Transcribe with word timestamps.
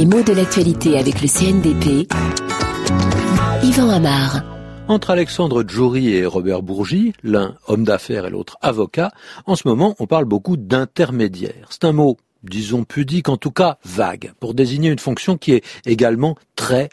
Les 0.00 0.06
mots 0.06 0.22
de 0.22 0.32
l'actualité 0.32 0.96
avec 0.96 1.20
le 1.20 1.28
CNDP. 1.28 2.10
Yvan 3.62 3.90
Amar. 3.90 4.42
Entre 4.88 5.10
Alexandre 5.10 5.62
Djouri 5.62 6.14
et 6.14 6.24
Robert 6.24 6.62
Bourgi, 6.62 7.12
l'un 7.22 7.56
homme 7.66 7.84
d'affaires 7.84 8.24
et 8.24 8.30
l'autre 8.30 8.56
avocat, 8.62 9.10
en 9.44 9.56
ce 9.56 9.68
moment 9.68 9.96
on 9.98 10.06
parle 10.06 10.24
beaucoup 10.24 10.56
d'intermédiaire. 10.56 11.66
C'est 11.68 11.84
un 11.84 11.92
mot 11.92 12.16
disons 12.42 12.84
pudique, 12.84 13.28
en 13.28 13.36
tout 13.36 13.50
cas 13.50 13.78
vague, 13.84 14.32
pour 14.40 14.54
désigner 14.54 14.90
une 14.90 14.98
fonction 14.98 15.36
qui 15.36 15.52
est 15.52 15.64
également 15.86 16.36
très. 16.60 16.90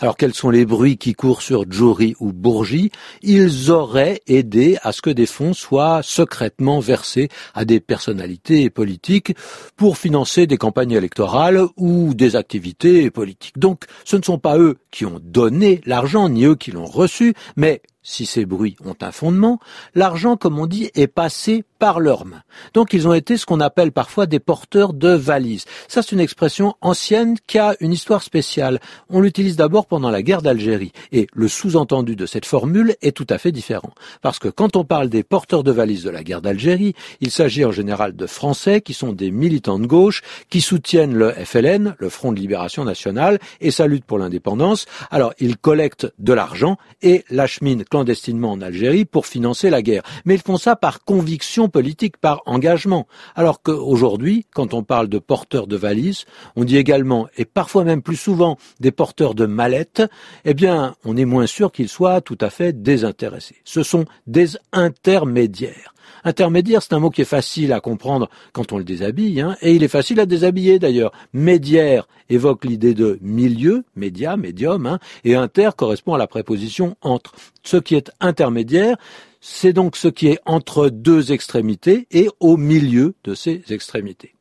Alors 0.00 0.16
quels 0.16 0.32
sont 0.32 0.48
les 0.48 0.64
bruits 0.64 0.96
qui 0.96 1.14
courent 1.14 1.42
sur 1.42 1.64
Jory 1.68 2.14
ou 2.20 2.32
Bourgie 2.32 2.92
Ils 3.20 3.72
auraient 3.72 4.20
aidé 4.28 4.78
à 4.82 4.92
ce 4.92 5.02
que 5.02 5.10
des 5.10 5.26
fonds 5.26 5.54
soient 5.54 6.02
secrètement 6.04 6.78
versés 6.78 7.28
à 7.52 7.64
des 7.64 7.80
personnalités 7.80 8.70
politiques 8.70 9.34
pour 9.74 9.98
financer 9.98 10.46
des 10.46 10.56
campagnes 10.56 10.92
électorales 10.92 11.64
ou 11.76 12.14
des 12.14 12.36
activités 12.36 13.10
politiques. 13.10 13.58
Donc 13.58 13.86
ce 14.04 14.16
ne 14.16 14.22
sont 14.22 14.38
pas 14.38 14.56
eux 14.56 14.76
qui 14.92 15.04
ont 15.04 15.20
donné 15.20 15.80
l'argent, 15.84 16.28
ni 16.28 16.44
eux 16.44 16.54
qui 16.54 16.70
l'ont 16.70 16.86
reçu, 16.86 17.34
mais 17.56 17.82
si 18.06 18.24
ces 18.24 18.46
bruits 18.46 18.76
ont 18.84 18.94
un 19.00 19.10
fondement, 19.10 19.58
l'argent, 19.96 20.36
comme 20.36 20.60
on 20.60 20.66
dit, 20.66 20.90
est 20.94 21.08
passé 21.08 21.64
par 21.80 21.98
leurs 21.98 22.24
mains. 22.24 22.42
Donc 22.72 22.92
ils 22.92 23.08
ont 23.08 23.12
été 23.12 23.36
ce 23.36 23.44
qu'on 23.44 23.58
appelle 23.58 23.90
parfois 23.90 24.26
des 24.26 24.38
porteurs 24.38 24.92
de 24.92 25.08
valises. 25.08 25.64
Ça, 25.88 26.02
c'est 26.02 26.12
une 26.12 26.20
expression 26.20 26.76
ancienne 26.80 27.36
qui 27.48 27.58
a 27.58 27.74
une 27.80 27.92
histoire 27.92 28.22
spéciale. 28.22 28.75
On 29.08 29.20
l'utilise 29.20 29.56
d'abord 29.56 29.86
pendant 29.86 30.10
la 30.10 30.22
guerre 30.22 30.42
d'Algérie. 30.42 30.92
Et 31.12 31.26
le 31.32 31.48
sous-entendu 31.48 32.16
de 32.16 32.26
cette 32.26 32.46
formule 32.46 32.96
est 33.02 33.16
tout 33.16 33.26
à 33.30 33.38
fait 33.38 33.52
différent. 33.52 33.92
Parce 34.22 34.38
que 34.38 34.48
quand 34.48 34.76
on 34.76 34.84
parle 34.84 35.08
des 35.08 35.22
porteurs 35.22 35.62
de 35.62 35.70
valises 35.70 36.04
de 36.04 36.10
la 36.10 36.22
guerre 36.22 36.42
d'Algérie, 36.42 36.94
il 37.20 37.30
s'agit 37.30 37.64
en 37.64 37.72
général 37.72 38.16
de 38.16 38.26
Français 38.26 38.80
qui 38.80 38.94
sont 38.94 39.12
des 39.12 39.30
militants 39.30 39.78
de 39.78 39.86
gauche, 39.86 40.22
qui 40.50 40.60
soutiennent 40.60 41.14
le 41.14 41.32
FLN, 41.32 41.96
le 41.98 42.08
Front 42.08 42.32
de 42.32 42.40
Libération 42.40 42.84
Nationale, 42.84 43.38
et 43.60 43.70
sa 43.70 43.86
lutte 43.86 44.04
pour 44.04 44.18
l'indépendance. 44.18 44.86
Alors, 45.10 45.32
ils 45.38 45.56
collectent 45.56 46.12
de 46.18 46.32
l'argent 46.32 46.76
et 47.02 47.24
l'acheminent 47.30 47.84
clandestinement 47.88 48.52
en 48.52 48.60
Algérie 48.60 49.04
pour 49.04 49.26
financer 49.26 49.70
la 49.70 49.82
guerre. 49.82 50.02
Mais 50.24 50.34
ils 50.34 50.42
font 50.42 50.56
ça 50.56 50.76
par 50.76 51.04
conviction 51.04 51.68
politique, 51.68 52.16
par 52.16 52.42
engagement. 52.46 53.06
Alors 53.34 53.62
qu'aujourd'hui, 53.62 54.46
quand 54.54 54.74
on 54.74 54.82
parle 54.82 55.08
de 55.08 55.18
porteurs 55.18 55.66
de 55.66 55.76
valises, 55.76 56.24
on 56.56 56.64
dit 56.64 56.76
également, 56.76 57.28
et 57.36 57.44
parfois 57.44 57.84
même 57.84 58.02
plus 58.02 58.16
souvent, 58.16 58.56
des 58.80 58.90
porteurs 58.90 59.34
de 59.34 59.46
mallettes, 59.46 60.02
eh 60.44 60.54
bien, 60.54 60.94
on 61.04 61.16
est 61.16 61.24
moins 61.24 61.46
sûr 61.46 61.72
qu'ils 61.72 61.88
soient 61.88 62.20
tout 62.20 62.38
à 62.40 62.50
fait 62.50 62.72
désintéressés. 62.82 63.56
Ce 63.64 63.82
sont 63.82 64.04
des 64.26 64.50
intermédiaires. 64.72 65.94
Intermédiaire, 66.24 66.82
c'est 66.82 66.92
un 66.92 66.98
mot 66.98 67.10
qui 67.10 67.22
est 67.22 67.24
facile 67.24 67.72
à 67.72 67.80
comprendre 67.80 68.28
quand 68.52 68.72
on 68.72 68.78
le 68.78 68.84
déshabille, 68.84 69.40
hein, 69.40 69.56
et 69.60 69.74
il 69.74 69.82
est 69.82 69.88
facile 69.88 70.20
à 70.20 70.26
déshabiller 70.26 70.78
d'ailleurs. 70.78 71.12
Médiaire 71.32 72.08
évoque 72.28 72.64
l'idée 72.64 72.94
de 72.94 73.18
milieu, 73.22 73.84
média, 73.94 74.36
médium, 74.36 74.86
hein, 74.86 74.98
et 75.24 75.34
inter 75.34 75.70
correspond 75.76 76.14
à 76.14 76.18
la 76.18 76.26
préposition 76.26 76.96
entre. 77.00 77.34
Ce 77.62 77.76
qui 77.76 77.94
est 77.94 78.10
intermédiaire, 78.20 78.96
c'est 79.40 79.72
donc 79.72 79.96
ce 79.96 80.08
qui 80.08 80.28
est 80.28 80.40
entre 80.46 80.88
deux 80.88 81.32
extrémités 81.32 82.06
et 82.10 82.28
au 82.40 82.56
milieu 82.56 83.14
de 83.24 83.34
ces 83.34 83.62
extrémités. 83.70 84.35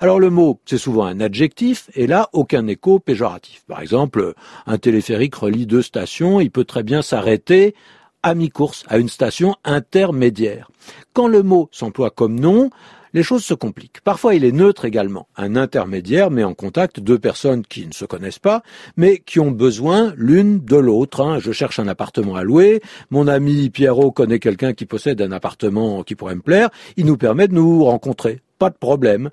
Alors 0.00 0.20
le 0.20 0.30
mot, 0.30 0.60
c'est 0.66 0.78
souvent 0.78 1.04
un 1.04 1.20
adjectif, 1.20 1.90
et 1.94 2.06
là, 2.06 2.28
aucun 2.32 2.66
écho 2.66 2.98
péjoratif. 2.98 3.64
Par 3.66 3.80
exemple, 3.80 4.34
un 4.66 4.78
téléphérique 4.78 5.34
relie 5.34 5.66
deux 5.66 5.82
stations, 5.82 6.40
il 6.40 6.50
peut 6.50 6.64
très 6.64 6.82
bien 6.82 7.02
s'arrêter 7.02 7.74
à 8.22 8.34
mi-course, 8.34 8.84
à 8.88 8.98
une 8.98 9.08
station 9.08 9.56
intermédiaire. 9.64 10.70
Quand 11.12 11.28
le 11.28 11.42
mot 11.42 11.68
s'emploie 11.72 12.10
comme 12.10 12.38
nom, 12.38 12.70
les 13.14 13.22
choses 13.22 13.44
se 13.44 13.52
compliquent. 13.52 14.00
Parfois, 14.00 14.34
il 14.34 14.44
est 14.44 14.52
neutre 14.52 14.84
également. 14.84 15.28
Un 15.36 15.54
intermédiaire 15.56 16.30
met 16.30 16.44
en 16.44 16.54
contact 16.54 17.00
deux 17.00 17.18
personnes 17.18 17.62
qui 17.62 17.86
ne 17.86 17.92
se 17.92 18.06
connaissent 18.06 18.38
pas, 18.38 18.62
mais 18.96 19.18
qui 19.18 19.38
ont 19.38 19.50
besoin 19.50 20.14
l'une 20.16 20.64
de 20.64 20.76
l'autre. 20.76 21.20
Hein. 21.20 21.38
Je 21.38 21.52
cherche 21.52 21.78
un 21.78 21.88
appartement 21.88 22.36
à 22.36 22.42
louer. 22.42 22.80
Mon 23.10 23.28
ami 23.28 23.68
Pierrot 23.68 24.12
connaît 24.12 24.38
quelqu'un 24.38 24.72
qui 24.72 24.86
possède 24.86 25.20
un 25.20 25.32
appartement 25.32 26.02
qui 26.04 26.14
pourrait 26.14 26.36
me 26.36 26.40
plaire. 26.40 26.70
Il 26.96 27.04
nous 27.06 27.18
permet 27.18 27.48
de 27.48 27.54
nous 27.54 27.84
rencontrer. 27.84 28.40
Pas 28.62 28.70
de 28.70 28.76
problème. 28.76 29.30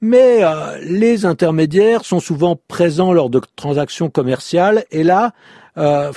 Mais 0.00 0.44
euh, 0.44 0.78
les 0.82 1.26
intermédiaires 1.26 2.04
sont 2.04 2.20
souvent 2.20 2.56
présents 2.68 3.12
lors 3.12 3.28
de 3.28 3.40
transactions 3.56 4.08
commerciales 4.08 4.84
et 4.92 5.02
là, 5.02 5.32
euh, 5.78 6.12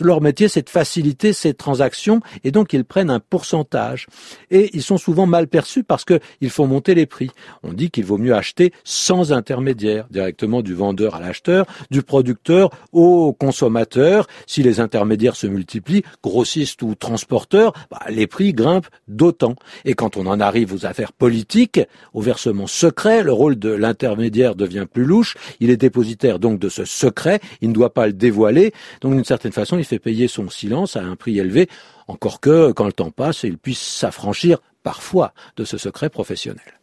leur 0.00 0.20
métier, 0.20 0.48
c'est 0.48 0.62
de 0.62 0.70
faciliter 0.70 1.32
ces 1.32 1.54
transactions 1.54 2.20
et 2.44 2.50
donc 2.50 2.72
ils 2.72 2.84
prennent 2.84 3.10
un 3.10 3.20
pourcentage. 3.20 4.06
Et 4.50 4.70
ils 4.74 4.82
sont 4.82 4.98
souvent 4.98 5.26
mal 5.26 5.48
perçus 5.48 5.84
parce 5.84 6.04
qu'ils 6.04 6.50
font 6.50 6.66
monter 6.66 6.94
les 6.94 7.06
prix. 7.06 7.30
On 7.62 7.72
dit 7.72 7.90
qu'il 7.90 8.04
vaut 8.04 8.18
mieux 8.18 8.34
acheter 8.34 8.72
sans 8.84 9.32
intermédiaire, 9.32 10.06
directement 10.10 10.60
du 10.60 10.74
vendeur 10.74 11.14
à 11.14 11.20
l'acheteur, 11.20 11.66
du 11.90 12.02
producteur 12.02 12.70
au 12.92 13.32
consommateur. 13.32 14.26
Si 14.46 14.62
les 14.62 14.80
intermédiaires 14.80 15.36
se 15.36 15.46
multiplient, 15.46 16.02
grossistes 16.22 16.82
ou 16.82 16.94
transporteurs, 16.94 17.72
bah, 17.90 18.00
les 18.10 18.26
prix 18.26 18.52
grimpent 18.52 18.88
d'autant. 19.08 19.56
Et 19.86 19.94
quand 19.94 20.16
on 20.16 20.26
en 20.26 20.40
arrive 20.40 20.74
aux 20.74 20.84
affaires 20.84 21.12
politiques, 21.12 21.80
au 22.12 22.20
versement 22.20 22.66
secret, 22.66 23.22
le 23.22 23.32
rôle 23.32 23.58
de 23.58 23.70
l'intermédiaire 23.70 24.56
devient 24.56 24.86
plus 24.90 25.04
louche. 25.04 25.36
Il 25.60 25.70
est 25.70 25.76
dépositaire 25.76 26.38
donc 26.38 26.58
de 26.58 26.68
ce 26.68 26.84
secret, 26.84 27.40
il 27.62 27.70
ne 27.70 27.74
doit 27.74 27.94
pas 27.94 28.06
le 28.06 28.12
dévoiler. 28.12 28.72
Donc 29.06 29.14
d'une 29.14 29.24
certaine 29.24 29.52
façon, 29.52 29.78
il 29.78 29.84
fait 29.84 30.00
payer 30.00 30.26
son 30.26 30.50
silence 30.50 30.96
à 30.96 31.00
un 31.04 31.14
prix 31.14 31.38
élevé, 31.38 31.68
encore 32.08 32.40
que, 32.40 32.72
quand 32.72 32.86
le 32.86 32.92
temps 32.92 33.12
passe, 33.12 33.44
il 33.44 33.56
puisse 33.56 33.80
s'affranchir 33.80 34.58
parfois 34.82 35.32
de 35.56 35.64
ce 35.64 35.78
secret 35.78 36.10
professionnel. 36.10 36.80